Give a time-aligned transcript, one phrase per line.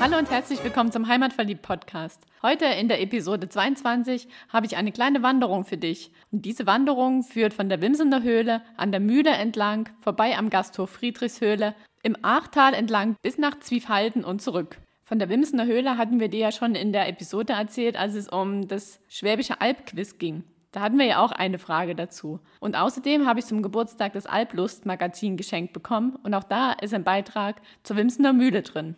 [0.00, 2.22] Hallo und herzlich willkommen zum Heimatverliebt Podcast.
[2.40, 6.12] Heute in der Episode 22 habe ich eine kleine Wanderung für dich.
[6.30, 10.90] Und diese Wanderung führt von der Wimsener Höhle an der Mühle entlang, vorbei am Gasthof
[10.90, 14.78] Friedrichshöhle, im Aachtal entlang bis nach Zwiefalten und zurück.
[15.02, 18.28] Von der Wimsener Höhle hatten wir dir ja schon in der Episode erzählt, als es
[18.28, 20.44] um das Schwäbische Albquiz ging.
[20.70, 22.38] Da hatten wir ja auch eine Frage dazu.
[22.60, 27.02] Und außerdem habe ich zum Geburtstag das Alblust-Magazin geschenkt bekommen und auch da ist ein
[27.02, 28.94] Beitrag zur Wimsener Mühle drin.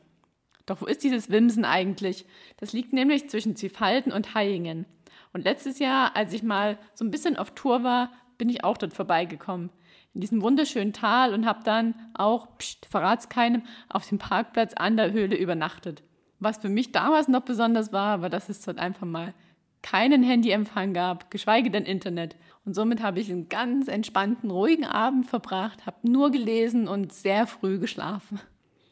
[0.71, 2.27] Doch wo ist dieses Wimsen eigentlich?
[2.59, 4.87] Das liegt nämlich zwischen Zwiefalten und Hayingen.
[5.33, 8.79] Und letztes Jahr, als ich mal so ein bisschen auf Tour war, bin ich auch
[8.79, 9.71] dort vorbeigekommen.
[10.15, 14.97] In diesem wunderschönen Tal und habe dann auch, pst, verrat's keinem, auf dem Parkplatz an
[14.97, 16.05] der Höhle übernachtet.
[16.39, 19.35] Was für mich damals noch besonders war, war, dass es dort einfach mal
[19.83, 22.37] keinen Handyempfang gab, geschweige denn Internet.
[22.65, 27.49] Und somit habe ich einen ganz entspannten, ruhigen Abend verbracht, habe nur gelesen und sehr
[27.49, 28.39] früh geschlafen.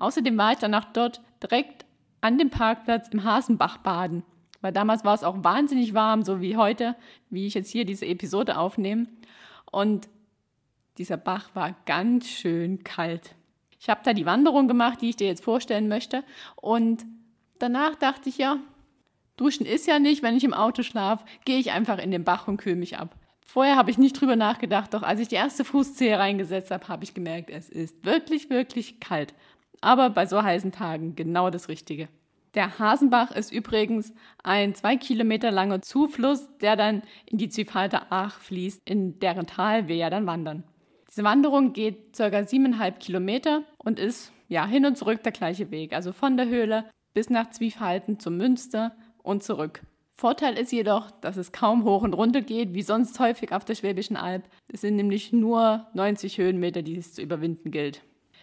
[0.01, 1.85] Außerdem war ich danach dort direkt
[2.21, 4.23] an dem Parkplatz im Hasenbach baden.
[4.61, 6.97] Weil damals war es auch wahnsinnig warm, so wie heute,
[7.31, 9.07] wie ich jetzt hier diese Episode aufnehme.
[9.71, 10.09] Und
[10.99, 13.35] dieser Bach war ganz schön kalt.
[13.79, 16.25] Ich habe da die Wanderung gemacht, die ich dir jetzt vorstellen möchte.
[16.57, 17.07] Und
[17.61, 18.59] danach dachte ich ja,
[19.37, 22.49] duschen ist ja nicht, wenn ich im Auto schlafe, gehe ich einfach in den Bach
[22.49, 23.15] und kühle mich ab.
[23.47, 27.05] Vorher habe ich nicht drüber nachgedacht, doch als ich die erste Fußzehe reingesetzt habe, habe
[27.05, 29.33] ich gemerkt, es ist wirklich, wirklich kalt
[29.81, 32.09] aber bei so heißen Tagen genau das Richtige.
[32.55, 34.13] Der Hasenbach ist übrigens
[34.43, 39.89] ein zwei Kilometer langer Zufluss, der dann in die Zwiefalter Ach fließt, in deren Tal
[39.89, 40.65] wir ja dann wandern.
[41.11, 42.45] Diese Wanderung geht ca.
[42.45, 46.85] siebeneinhalb Kilometer und ist ja hin und zurück der gleiche Weg, also von der Höhle
[47.15, 49.83] bis nach Zwiefalten zum Münster und zurück.
[50.13, 53.77] Vorteil ist jedoch, dass es kaum hoch und runter geht, wie sonst häufig auf der
[53.77, 54.49] Schwäbischen Alb.
[54.67, 58.03] Es sind nämlich nur 90 Höhenmeter, die es zu überwinden gilt.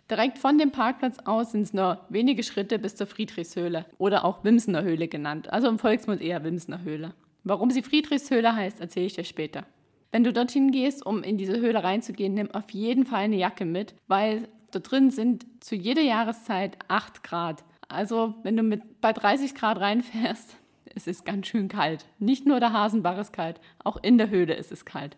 [0.10, 4.44] Direkt von dem Parkplatz aus sind es nur wenige Schritte bis zur Friedrichshöhle oder auch
[4.44, 7.16] Wimsener Höhle genannt, also im Volksmund eher Wimsener Höhle.
[7.44, 9.66] Warum sie Friedrichshöhle heißt, erzähle ich dir später.
[10.12, 13.66] Wenn du dorthin gehst, um in diese Höhle reinzugehen, nimm auf jeden Fall eine Jacke
[13.66, 17.64] mit, weil dort drin sind zu jeder Jahreszeit 8 Grad.
[17.88, 20.56] Also wenn du mit bei 30 Grad reinfährst,
[20.96, 22.06] es ist ganz schön kalt.
[22.20, 25.18] Nicht nur der Hasenbach ist kalt, auch in der Höhle ist es kalt.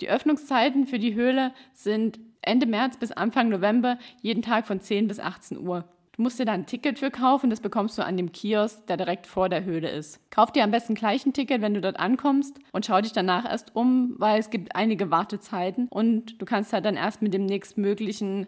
[0.00, 5.08] Die Öffnungszeiten für die Höhle sind Ende März bis Anfang November jeden Tag von 10
[5.08, 5.84] bis 18 Uhr.
[6.20, 8.98] Du musst dir da ein Ticket für kaufen, das bekommst du an dem Kiosk, der
[8.98, 10.20] direkt vor der Höhle ist.
[10.30, 13.46] Kauf dir am besten gleich ein Ticket, wenn du dort ankommst und schau dich danach
[13.46, 17.46] erst um, weil es gibt einige Wartezeiten und du kannst halt dann erst mit dem
[17.46, 18.46] nächstmöglichen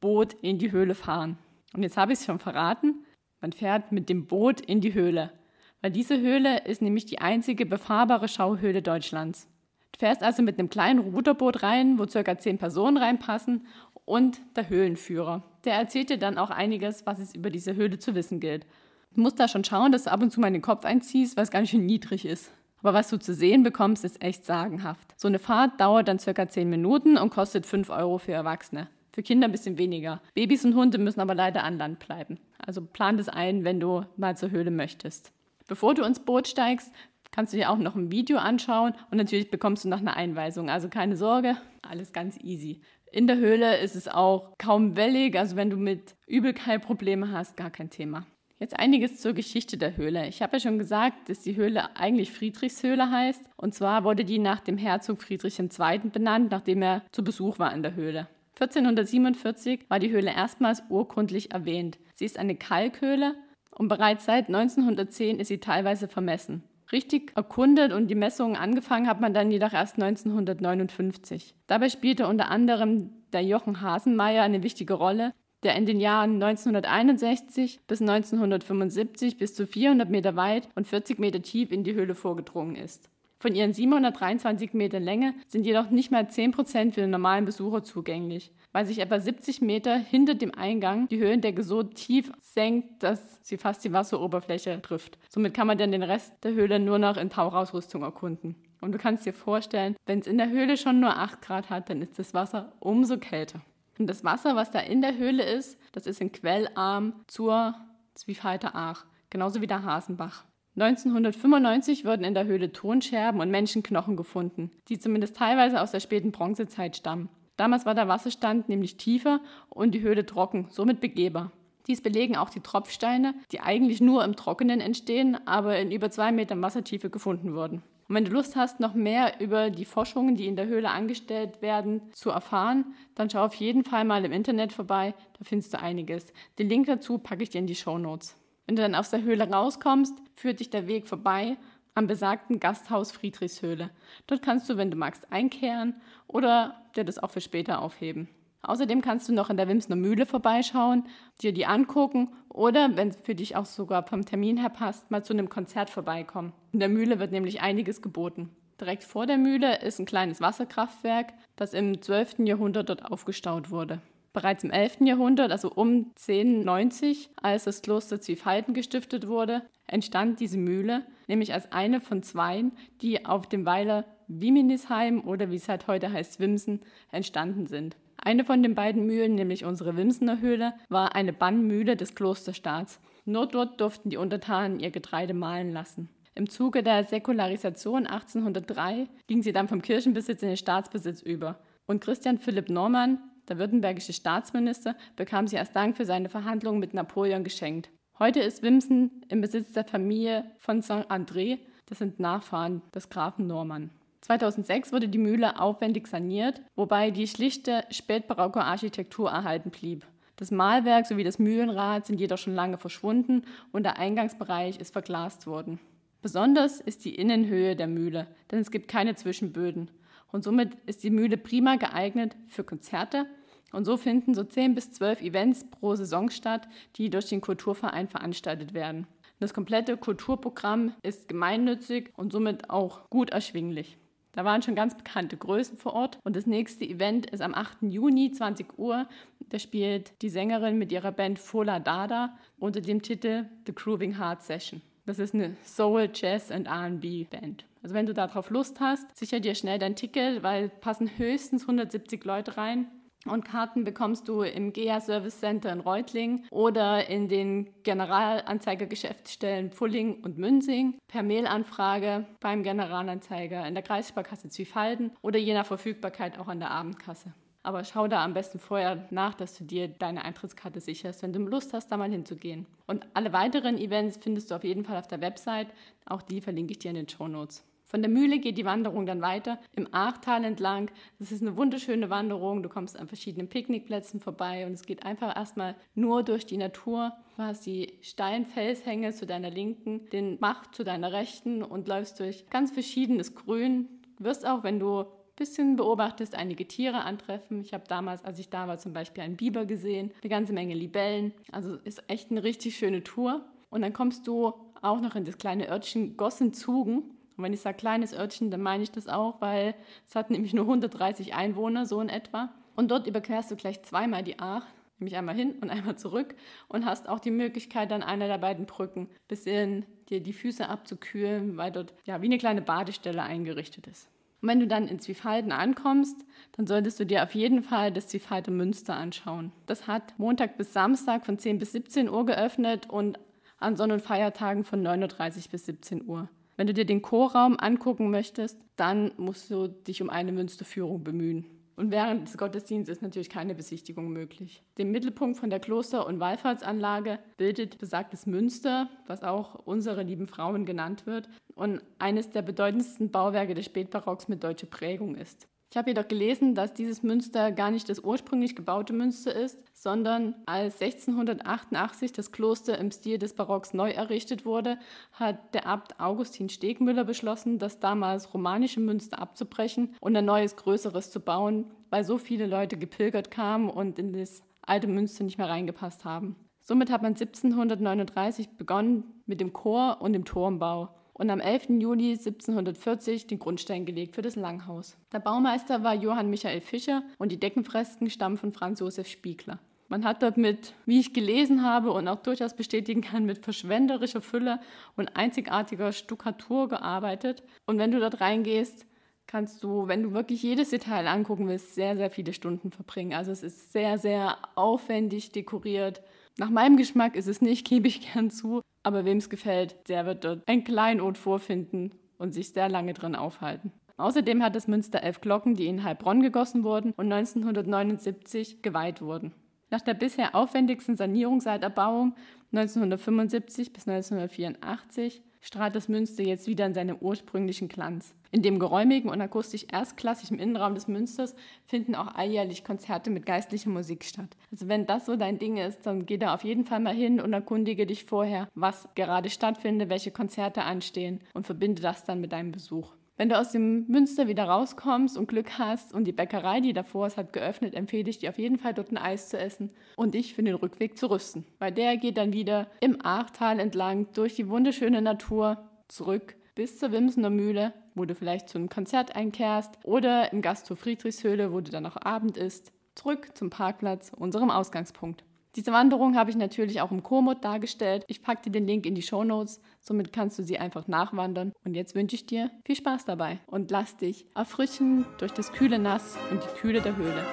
[0.00, 1.38] Boot in die Höhle fahren.
[1.74, 3.04] Und jetzt habe ich es schon verraten,
[3.40, 5.32] man fährt mit dem Boot in die Höhle,
[5.80, 9.48] weil diese Höhle ist nämlich die einzige befahrbare Schauhöhle Deutschlands.
[9.92, 13.66] Du fährst also mit einem kleinen Ruderboot rein, wo circa zehn Personen reinpassen
[14.04, 15.42] und der Höhlenführer.
[15.64, 18.66] Der erzählt dir dann auch einiges, was es über diese Höhle zu wissen gilt.
[19.14, 21.44] Du musst da schon schauen, dass du ab und zu mal den Kopf einziehst, weil
[21.44, 22.50] es ganz schön niedrig ist.
[22.80, 25.14] Aber was du zu sehen bekommst, ist echt sagenhaft.
[25.16, 28.88] So eine Fahrt dauert dann circa 10 Minuten und kostet 5 Euro für Erwachsene.
[29.12, 30.20] Für Kinder ein bisschen weniger.
[30.34, 32.38] Babys und Hunde müssen aber leider an Land bleiben.
[32.64, 35.32] Also plan das ein, wenn du mal zur Höhle möchtest.
[35.66, 36.92] Bevor du ins Boot steigst,
[37.38, 40.70] kannst du dir auch noch ein Video anschauen und natürlich bekommst du noch eine Einweisung.
[40.70, 42.80] Also keine Sorge, alles ganz easy.
[43.12, 47.56] In der Höhle ist es auch kaum wellig, also wenn du mit Übelkeit Probleme hast,
[47.56, 48.26] gar kein Thema.
[48.58, 50.26] Jetzt einiges zur Geschichte der Höhle.
[50.26, 53.44] Ich habe ja schon gesagt, dass die Höhle eigentlich Friedrichshöhle heißt.
[53.56, 56.10] Und zwar wurde die nach dem Herzog Friedrich II.
[56.12, 58.26] benannt, nachdem er zu Besuch war in der Höhle.
[58.58, 62.00] 1447 war die Höhle erstmals urkundlich erwähnt.
[62.16, 63.36] Sie ist eine Kalkhöhle
[63.76, 66.64] und bereits seit 1910 ist sie teilweise vermessen.
[66.90, 71.54] Richtig erkundet und die Messungen angefangen hat man dann jedoch erst 1959.
[71.66, 77.80] Dabei spielte unter anderem der Jochen Hasenmeier eine wichtige Rolle, der in den Jahren 1961
[77.86, 82.76] bis 1975 bis zu 400 Meter weit und 40 Meter tief in die Höhle vorgedrungen
[82.76, 83.10] ist.
[83.38, 87.82] Von ihren 723 Meter Länge sind jedoch nicht mal 10 Prozent für den normalen Besucher
[87.82, 93.38] zugänglich weil sich etwa 70 Meter hinter dem Eingang die Höhendecke so tief senkt, dass
[93.42, 95.18] sie fast die Wasseroberfläche trifft.
[95.28, 98.56] Somit kann man dann den Rest der Höhle nur noch in Tauchausrüstung erkunden.
[98.80, 101.90] Und du kannst dir vorstellen, wenn es in der Höhle schon nur 8 Grad hat,
[101.90, 103.60] dann ist das Wasser umso kälter.
[103.98, 107.74] Und das Wasser, was da in der Höhle ist, das ist ein Quellarm zur
[108.14, 110.44] Zwiefalter Aach, genauso wie der Hasenbach.
[110.80, 116.30] 1995 wurden in der Höhle Tonscherben und Menschenknochen gefunden, die zumindest teilweise aus der späten
[116.30, 117.28] Bronzezeit stammen.
[117.56, 121.50] Damals war der Wasserstand nämlich tiefer und die Höhle trocken, somit begehbar.
[121.88, 126.30] Dies belegen auch die Tropfsteine, die eigentlich nur im Trockenen entstehen, aber in über zwei
[126.30, 127.82] Metern Wassertiefe gefunden wurden.
[128.08, 131.60] Und wenn du Lust hast, noch mehr über die Forschungen, die in der Höhle angestellt
[131.60, 132.84] werden, zu erfahren,
[133.14, 136.32] dann schau auf jeden Fall mal im Internet vorbei, da findest du einiges.
[136.58, 138.36] Den Link dazu packe ich dir in die Show Notes.
[138.68, 141.56] Wenn du dann aus der Höhle rauskommst, führt dich der Weg vorbei
[141.94, 143.88] am besagten Gasthaus Friedrichshöhle.
[144.26, 145.94] Dort kannst du, wenn du magst, einkehren
[146.26, 148.28] oder dir das auch für später aufheben.
[148.60, 151.04] Außerdem kannst du noch in der Wimsner Mühle vorbeischauen,
[151.40, 155.24] dir die angucken oder, wenn es für dich auch sogar vom Termin her passt, mal
[155.24, 156.52] zu einem Konzert vorbeikommen.
[156.72, 158.50] In der Mühle wird nämlich einiges geboten.
[158.78, 162.40] Direkt vor der Mühle ist ein kleines Wasserkraftwerk, das im 12.
[162.40, 164.02] Jahrhundert dort aufgestaut wurde.
[164.32, 164.98] Bereits im 11.
[165.00, 171.72] Jahrhundert, also um 1090, als das Kloster Zwiefalten gestiftet wurde, entstand diese Mühle, nämlich als
[171.72, 176.80] eine von zweien, die auf dem Weiler Wiminisheim oder wie es halt heute heißt Wimsen,
[177.10, 177.96] entstanden sind.
[178.18, 183.00] Eine von den beiden Mühlen, nämlich unsere Wimsener Höhle, war eine Bannmühle des Klosterstaats.
[183.24, 186.10] Nur dort durften die Untertanen ihr Getreide mahlen lassen.
[186.34, 191.58] Im Zuge der Säkularisation 1803 ging sie dann vom Kirchenbesitz in den Staatsbesitz über.
[191.86, 196.94] Und Christian Philipp Normann, der württembergische Staatsminister, bekam sie als Dank für seine Verhandlungen mit
[196.94, 197.90] Napoleon geschenkt.
[198.18, 203.90] Heute ist Wimsen im Besitz der Familie von Saint-André, das sind Nachfahren des Grafen Normann.
[204.22, 210.06] 2006 wurde die Mühle aufwendig saniert, wobei die schlichte spätbarocke Architektur erhalten blieb.
[210.36, 213.42] Das Mahlwerk sowie das Mühlenrad sind jedoch schon lange verschwunden
[213.72, 215.80] und der Eingangsbereich ist verglast worden.
[216.20, 219.90] Besonders ist die Innenhöhe der Mühle, denn es gibt keine Zwischenböden.
[220.30, 223.26] Und somit ist die Mühle prima geeignet für Konzerte.
[223.72, 228.08] Und so finden so 10 bis 12 Events pro Saison statt, die durch den Kulturverein
[228.08, 229.06] veranstaltet werden.
[229.40, 233.96] Das komplette Kulturprogramm ist gemeinnützig und somit auch gut erschwinglich.
[234.32, 236.18] Da waren schon ganz bekannte Größen vor Ort.
[236.22, 237.78] Und das nächste Event ist am 8.
[237.82, 239.08] Juni, 20 Uhr.
[239.48, 244.42] Da spielt die Sängerin mit ihrer Band Fola Dada unter dem Titel The Grooving Heart
[244.42, 244.82] Session.
[245.06, 247.64] Das ist eine Soul, Jazz und RB Band.
[247.82, 252.24] Also wenn du darauf Lust hast, sicher dir schnell dein Ticket, weil passen höchstens 170
[252.24, 252.86] Leute rein.
[253.26, 260.22] Und Karten bekommst du im GEA Service Center in Reutlingen oder in den Generalanzeigergeschäftsstellen Pfulling
[260.22, 266.48] und Münsing per Mailanfrage beim Generalanzeiger in der Kreissparkasse Zwiefalden oder je nach Verfügbarkeit auch
[266.48, 267.34] an der Abendkasse.
[267.64, 271.40] Aber schau da am besten vorher nach, dass du dir deine Eintrittskarte sicherst, wenn du
[271.40, 272.66] Lust hast, da mal hinzugehen.
[272.86, 275.68] Und alle weiteren Events findest du auf jeden Fall auf der Website.
[276.06, 277.64] Auch die verlinke ich dir in den Show Notes.
[277.88, 280.90] Von der Mühle geht die Wanderung dann weiter im Ahrtal entlang.
[281.18, 282.62] Das ist eine wunderschöne Wanderung.
[282.62, 287.12] Du kommst an verschiedenen Picknickplätzen vorbei und es geht einfach erstmal nur durch die Natur.
[287.36, 292.20] Du hast die steilen Felshänge zu deiner Linken, den Bach zu deiner Rechten und läufst
[292.20, 293.88] durch ganz verschiedenes Grün.
[294.18, 295.06] Du wirst auch, wenn du
[295.38, 297.62] bisschen beobachtest, einige Tiere antreffen.
[297.62, 300.74] Ich habe damals, als ich da war, zum Beispiel einen Biber gesehen, eine ganze Menge
[300.74, 301.32] Libellen.
[301.52, 303.44] Also ist echt eine richtig schöne Tour.
[303.70, 307.17] Und dann kommst du auch noch in das kleine Örtchen Gossenzugen.
[307.38, 309.74] Und wenn ich sage kleines Örtchen, dann meine ich das auch, weil
[310.06, 312.50] es hat nämlich nur 130 Einwohner, so in etwa.
[312.74, 314.66] Und dort überquerst du gleich zweimal die Aach,
[314.98, 316.34] nämlich einmal hin und einmal zurück
[316.66, 320.68] und hast auch die Möglichkeit, an einer der beiden Brücken ein bisschen dir die Füße
[320.68, 324.08] abzukühlen, weil dort ja wie eine kleine Badestelle eingerichtet ist.
[324.40, 326.24] Und wenn du dann in Zwiefalten ankommst,
[326.56, 329.52] dann solltest du dir auf jeden Fall das Zwiefalter Münster anschauen.
[329.66, 333.18] Das hat Montag bis Samstag von 10 bis 17 Uhr geöffnet und
[333.58, 336.28] an Sonn- und Feiertagen von 9.30 Uhr bis 17 Uhr.
[336.58, 341.46] Wenn du dir den Chorraum angucken möchtest, dann musst du dich um eine Münsterführung bemühen.
[341.76, 344.64] Und während des Gottesdienstes ist natürlich keine Besichtigung möglich.
[344.76, 350.66] Den Mittelpunkt von der Kloster- und Wallfahrtsanlage bildet besagtes Münster, was auch unsere lieben Frauen
[350.66, 355.46] genannt wird und eines der bedeutendsten Bauwerke des Spätbarocks mit deutscher Prägung ist.
[355.70, 360.34] Ich habe jedoch gelesen, dass dieses Münster gar nicht das ursprünglich gebaute Münster ist, sondern
[360.46, 364.78] als 1688 das Kloster im Stil des Barocks neu errichtet wurde,
[365.12, 371.10] hat der Abt Augustin Stegmüller beschlossen, das damals romanische Münster abzubrechen und ein neues, größeres
[371.10, 375.50] zu bauen, weil so viele Leute gepilgert kamen und in das alte Münster nicht mehr
[375.50, 376.36] reingepasst haben.
[376.62, 381.80] Somit hat man 1739 begonnen mit dem Chor und dem Turmbau und am 11.
[381.80, 384.96] Juli 1740 den Grundstein gelegt für das Langhaus.
[385.12, 389.58] Der Baumeister war Johann Michael Fischer und die Deckenfresken stammen von Franz Josef Spiegler.
[389.88, 394.20] Man hat dort mit, wie ich gelesen habe und auch durchaus bestätigen kann, mit verschwenderischer
[394.20, 394.60] Fülle
[394.96, 397.42] und einzigartiger Stuckatur gearbeitet.
[397.66, 398.86] Und wenn du dort reingehst,
[399.26, 403.14] kannst du, wenn du wirklich jedes Detail angucken willst, sehr, sehr viele Stunden verbringen.
[403.14, 406.02] Also es ist sehr, sehr aufwendig dekoriert.
[406.36, 408.60] Nach meinem Geschmack ist es nicht, gebe ich gern zu.
[408.88, 413.16] Aber wem es gefällt, der wird dort ein Kleinod vorfinden und sich sehr lange drin
[413.16, 413.70] aufhalten.
[413.98, 419.34] Außerdem hat das Münster elf Glocken, die in Heilbronn gegossen wurden und 1979 geweiht wurden.
[419.68, 422.14] Nach der bisher aufwendigsten Sanierung seit Erbauung
[422.50, 428.14] 1975 bis 1984 strahlt das Münster jetzt wieder in seinem ursprünglichen Glanz.
[428.30, 433.70] In dem geräumigen und akustisch erstklassigen Innenraum des Münsters finden auch alljährlich Konzerte mit geistlicher
[433.70, 434.36] Musik statt.
[434.50, 437.20] Also wenn das so dein Ding ist, dann geh da auf jeden Fall mal hin
[437.20, 442.32] und erkundige dich vorher, was gerade stattfindet, welche Konzerte anstehen und verbinde das dann mit
[442.32, 442.92] deinem Besuch.
[443.18, 447.08] Wenn du aus dem Münster wieder rauskommst und Glück hast und die Bäckerei, die davor
[447.08, 450.14] ist, hat geöffnet, empfehle ich dir auf jeden Fall dort ein Eis zu essen und
[450.14, 451.44] dich für den Rückweg zu rüsten.
[451.58, 455.58] Weil der geht dann wieder im Ahrtal entlang durch die wunderschöne Natur
[455.88, 460.78] zurück bis zur Wimsener Mühle, wo du vielleicht zu einem Konzert einkehrst oder im Gasthof
[460.78, 465.24] Friedrichshöhle, wo du dann auch Abend isst, zurück zum Parkplatz, unserem Ausgangspunkt.
[465.58, 468.04] Diese Wanderung habe ich natürlich auch im Komoot dargestellt.
[468.06, 471.52] Ich packe dir den Link in die Show Notes, somit kannst du sie einfach nachwandern.
[471.64, 475.80] Und jetzt wünsche ich dir viel Spaß dabei und lass dich erfrischen durch das kühle
[475.80, 477.24] Nass und die Kühle der Höhle.